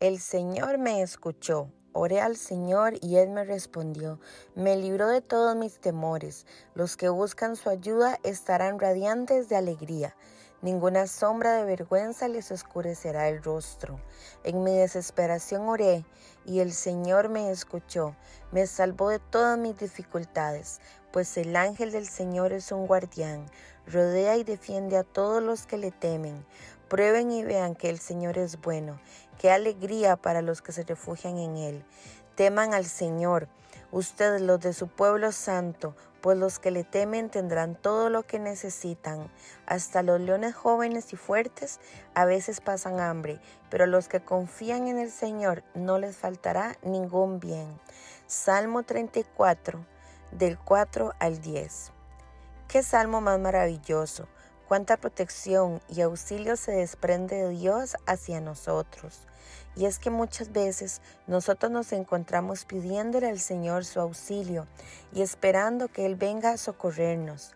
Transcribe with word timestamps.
El 0.00 0.20
Señor 0.20 0.78
me 0.78 1.02
escuchó. 1.02 1.72
Oré 1.92 2.20
al 2.20 2.36
Señor 2.36 2.94
y 3.02 3.16
Él 3.16 3.30
me 3.30 3.42
respondió. 3.42 4.20
Me 4.54 4.76
libró 4.76 5.08
de 5.08 5.22
todos 5.22 5.56
mis 5.56 5.80
temores. 5.80 6.46
Los 6.76 6.96
que 6.96 7.08
buscan 7.08 7.56
su 7.56 7.68
ayuda 7.68 8.20
estarán 8.22 8.78
radiantes 8.78 9.48
de 9.48 9.56
alegría. 9.56 10.14
Ninguna 10.62 11.08
sombra 11.08 11.54
de 11.54 11.64
vergüenza 11.64 12.28
les 12.28 12.52
oscurecerá 12.52 13.28
el 13.28 13.42
rostro. 13.42 14.00
En 14.44 14.62
mi 14.62 14.72
desesperación 14.76 15.68
oré 15.68 16.04
y 16.44 16.60
el 16.60 16.72
Señor 16.72 17.28
me 17.28 17.50
escuchó, 17.50 18.14
me 18.52 18.68
salvó 18.68 19.08
de 19.10 19.18
todas 19.18 19.58
mis 19.58 19.78
dificultades, 19.78 20.80
pues 21.12 21.36
el 21.36 21.54
ángel 21.54 21.92
del 21.92 22.08
Señor 22.08 22.52
es 22.52 22.72
un 22.72 22.86
guardián, 22.86 23.46
rodea 23.86 24.36
y 24.36 24.44
defiende 24.44 24.96
a 24.96 25.04
todos 25.04 25.42
los 25.42 25.66
que 25.66 25.78
le 25.78 25.90
temen. 25.90 26.44
Prueben 26.88 27.30
y 27.30 27.44
vean 27.44 27.74
que 27.74 27.90
el 27.90 27.98
Señor 27.98 28.38
es 28.38 28.62
bueno, 28.62 28.98
qué 29.38 29.50
alegría 29.50 30.16
para 30.16 30.40
los 30.40 30.62
que 30.62 30.72
se 30.72 30.84
refugian 30.84 31.36
en 31.36 31.58
Él. 31.58 31.84
Teman 32.34 32.72
al 32.72 32.86
Señor, 32.86 33.46
ustedes 33.92 34.40
los 34.40 34.58
de 34.60 34.72
su 34.72 34.88
pueblo 34.88 35.30
santo, 35.32 35.94
pues 36.22 36.38
los 36.38 36.58
que 36.58 36.70
le 36.70 36.84
temen 36.84 37.28
tendrán 37.28 37.74
todo 37.74 38.08
lo 38.08 38.22
que 38.22 38.38
necesitan. 38.38 39.30
Hasta 39.66 40.02
los 40.02 40.18
leones 40.18 40.54
jóvenes 40.54 41.12
y 41.12 41.16
fuertes 41.16 41.78
a 42.14 42.24
veces 42.24 42.62
pasan 42.62 43.00
hambre, 43.00 43.38
pero 43.68 43.84
los 43.84 44.08
que 44.08 44.20
confían 44.20 44.88
en 44.88 44.98
el 44.98 45.10
Señor 45.10 45.64
no 45.74 45.98
les 45.98 46.16
faltará 46.16 46.78
ningún 46.82 47.38
bien. 47.38 47.78
Salmo 48.26 48.82
34, 48.82 49.84
del 50.32 50.58
4 50.58 51.12
al 51.18 51.40
10. 51.42 51.92
Qué 52.66 52.82
salmo 52.82 53.20
más 53.20 53.38
maravilloso 53.38 54.26
cuánta 54.68 54.98
protección 54.98 55.80
y 55.88 56.02
auxilio 56.02 56.54
se 56.58 56.72
desprende 56.72 57.36
de 57.36 57.48
Dios 57.48 57.96
hacia 58.06 58.42
nosotros. 58.42 59.20
Y 59.74 59.86
es 59.86 59.98
que 59.98 60.10
muchas 60.10 60.52
veces 60.52 61.00
nosotros 61.26 61.72
nos 61.72 61.92
encontramos 61.92 62.66
pidiéndole 62.66 63.28
al 63.28 63.40
Señor 63.40 63.86
su 63.86 63.98
auxilio 63.98 64.66
y 65.14 65.22
esperando 65.22 65.88
que 65.88 66.04
Él 66.04 66.16
venga 66.16 66.50
a 66.50 66.58
socorrernos. 66.58 67.52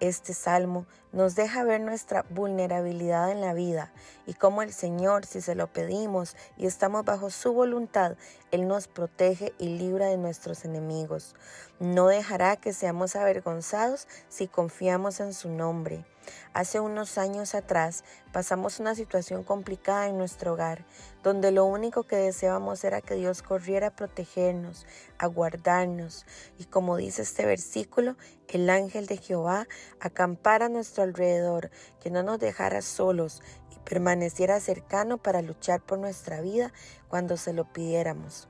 Este 0.00 0.32
salmo 0.32 0.86
nos 1.14 1.36
deja 1.36 1.62
ver 1.62 1.80
nuestra 1.80 2.26
vulnerabilidad 2.28 3.30
en 3.30 3.40
la 3.40 3.54
vida 3.54 3.92
y 4.26 4.34
cómo 4.34 4.62
el 4.62 4.72
Señor, 4.72 5.24
si 5.26 5.40
se 5.40 5.54
lo 5.54 5.68
pedimos 5.68 6.36
y 6.56 6.66
estamos 6.66 7.04
bajo 7.04 7.30
su 7.30 7.52
voluntad, 7.52 8.16
Él 8.50 8.66
nos 8.66 8.88
protege 8.88 9.54
y 9.58 9.78
libra 9.78 10.06
de 10.06 10.16
nuestros 10.16 10.64
enemigos. 10.64 11.36
No 11.78 12.08
dejará 12.08 12.56
que 12.56 12.72
seamos 12.72 13.14
avergonzados 13.14 14.08
si 14.28 14.48
confiamos 14.48 15.20
en 15.20 15.32
su 15.32 15.48
nombre. 15.50 16.04
Hace 16.52 16.80
unos 16.80 17.18
años 17.18 17.54
atrás 17.54 18.04
pasamos 18.32 18.80
una 18.80 18.94
situación 18.94 19.44
complicada 19.44 20.08
en 20.08 20.16
nuestro 20.16 20.54
hogar, 20.54 20.84
donde 21.22 21.50
lo 21.50 21.64
único 21.64 22.04
que 22.04 22.16
deseábamos 22.16 22.82
era 22.84 23.00
que 23.00 23.14
Dios 23.14 23.42
corriera 23.42 23.88
a 23.88 23.96
protegernos, 23.96 24.86
a 25.18 25.26
guardarnos, 25.26 26.24
y 26.58 26.64
como 26.64 26.96
dice 26.96 27.22
este 27.22 27.44
versículo, 27.44 28.16
el 28.48 28.70
ángel 28.70 29.06
de 29.06 29.16
Jehová 29.16 29.66
acampara 30.00 30.68
nuestro 30.68 31.02
alrededor, 31.04 31.70
que 32.00 32.10
no 32.10 32.22
nos 32.22 32.38
dejara 32.38 32.82
solos 32.82 33.42
y 33.74 33.78
permaneciera 33.80 34.58
cercano 34.60 35.18
para 35.18 35.42
luchar 35.42 35.80
por 35.80 35.98
nuestra 35.98 36.40
vida 36.40 36.72
cuando 37.08 37.36
se 37.36 37.52
lo 37.52 37.72
pidiéramos. 37.72 38.48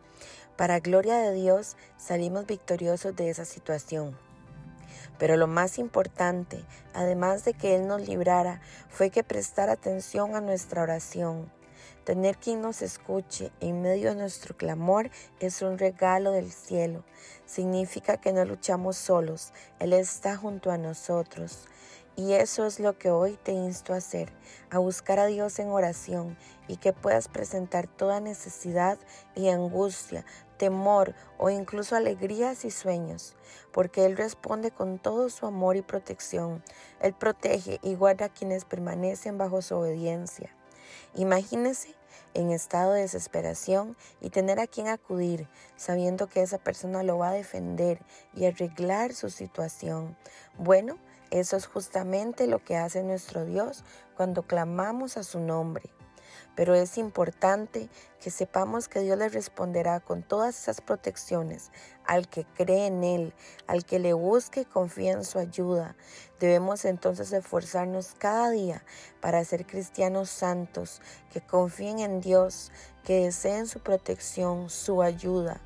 Para 0.56 0.80
gloria 0.80 1.18
de 1.18 1.32
Dios 1.32 1.76
salimos 1.96 2.46
victoriosos 2.46 3.14
de 3.16 3.28
esa 3.28 3.44
situación. 3.44 4.16
Pero 5.18 5.36
lo 5.36 5.46
más 5.46 5.78
importante, 5.78 6.64
además 6.92 7.44
de 7.44 7.54
que 7.54 7.76
Él 7.76 7.86
nos 7.86 8.06
librara, 8.06 8.60
fue 8.88 9.10
que 9.10 9.22
prestara 9.22 9.72
atención 9.72 10.34
a 10.34 10.40
nuestra 10.40 10.82
oración. 10.82 11.50
Tener 12.04 12.36
quien 12.36 12.60
nos 12.60 12.82
escuche 12.82 13.50
en 13.60 13.80
medio 13.80 14.10
de 14.10 14.16
nuestro 14.16 14.56
clamor 14.56 15.10
es 15.40 15.62
un 15.62 15.78
regalo 15.78 16.32
del 16.32 16.52
cielo. 16.52 17.02
Significa 17.46 18.18
que 18.18 18.32
no 18.32 18.44
luchamos 18.44 18.96
solos, 18.96 19.52
Él 19.78 19.92
está 19.92 20.36
junto 20.36 20.70
a 20.70 20.78
nosotros. 20.78 21.66
Y 22.16 22.34
eso 22.34 22.64
es 22.64 22.78
lo 22.78 22.96
que 22.96 23.10
hoy 23.10 23.36
te 23.42 23.50
insto 23.50 23.92
a 23.92 23.96
hacer, 23.96 24.32
a 24.70 24.78
buscar 24.78 25.18
a 25.18 25.26
Dios 25.26 25.58
en 25.58 25.70
oración 25.70 26.38
y 26.68 26.76
que 26.76 26.92
puedas 26.92 27.26
presentar 27.26 27.88
toda 27.88 28.20
necesidad 28.20 28.98
y 29.34 29.48
angustia, 29.48 30.24
temor 30.56 31.14
o 31.38 31.50
incluso 31.50 31.96
alegrías 31.96 32.64
y 32.64 32.70
sueños, 32.70 33.34
porque 33.72 34.04
Él 34.06 34.16
responde 34.16 34.70
con 34.70 35.00
todo 35.00 35.28
su 35.28 35.46
amor 35.46 35.76
y 35.76 35.82
protección. 35.82 36.62
Él 37.00 37.14
protege 37.14 37.80
y 37.82 37.96
guarda 37.96 38.26
a 38.26 38.32
quienes 38.32 38.64
permanecen 38.64 39.36
bajo 39.36 39.60
su 39.60 39.74
obediencia. 39.74 40.54
Imagínese 41.14 41.96
en 42.34 42.50
estado 42.50 42.92
de 42.92 43.02
desesperación 43.02 43.96
y 44.20 44.30
tener 44.30 44.60
a 44.60 44.66
quien 44.66 44.88
acudir, 44.88 45.48
sabiendo 45.76 46.28
que 46.28 46.42
esa 46.42 46.58
persona 46.58 47.02
lo 47.02 47.18
va 47.18 47.30
a 47.30 47.34
defender 47.34 48.00
y 48.34 48.44
arreglar 48.44 49.14
su 49.14 49.30
situación. 49.30 50.16
Bueno, 50.58 50.98
eso 51.40 51.56
es 51.56 51.66
justamente 51.66 52.46
lo 52.46 52.62
que 52.62 52.76
hace 52.76 53.02
nuestro 53.02 53.44
Dios 53.44 53.82
cuando 54.16 54.44
clamamos 54.44 55.16
a 55.16 55.24
su 55.24 55.40
nombre. 55.40 55.90
Pero 56.54 56.74
es 56.74 56.96
importante 56.96 57.88
que 58.20 58.30
sepamos 58.30 58.88
que 58.88 59.00
Dios 59.00 59.18
le 59.18 59.28
responderá 59.28 59.98
con 59.98 60.22
todas 60.22 60.56
esas 60.56 60.80
protecciones 60.80 61.72
al 62.06 62.28
que 62.28 62.44
cree 62.54 62.86
en 62.86 63.02
Él, 63.02 63.34
al 63.66 63.84
que 63.84 63.98
le 63.98 64.12
busque 64.12 64.60
y 64.60 64.64
confía 64.64 65.12
en 65.12 65.24
su 65.24 65.40
ayuda. 65.40 65.96
Debemos 66.38 66.84
entonces 66.84 67.32
esforzarnos 67.32 68.14
cada 68.16 68.50
día 68.50 68.84
para 69.20 69.44
ser 69.44 69.66
cristianos 69.66 70.30
santos, 70.30 71.02
que 71.32 71.40
confíen 71.40 71.98
en 71.98 72.20
Dios, 72.20 72.70
que 73.02 73.24
deseen 73.24 73.66
su 73.66 73.80
protección, 73.80 74.70
su 74.70 75.02
ayuda. 75.02 75.60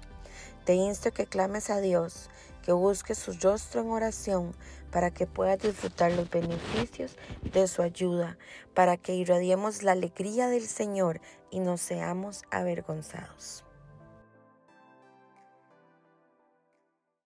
Te 0.69 0.75
insto 0.75 1.12
que 1.12 1.25
clames 1.25 1.71
a 1.71 1.81
Dios, 1.81 2.29
que 2.62 2.73
busques 2.73 3.17
su 3.17 3.33
rostro 3.33 3.81
en 3.81 3.89
oración 3.89 4.55
para 4.91 5.11
que 5.11 5.27
puedas 5.27 5.59
disfrutar 5.59 6.12
los 6.12 6.29
beneficios 6.29 7.17
de 7.41 7.67
su 7.67 7.81
ayuda, 7.81 8.37
para 8.75 8.99
que 8.99 9.15
irradiemos 9.15 9.83
la 9.83 9.93
alegría 9.93 10.47
del 10.49 10.67
Señor 10.67 11.23
y 11.51 11.61
no 11.61 11.79
seamos 11.79 12.43
avergonzados. 12.51 13.65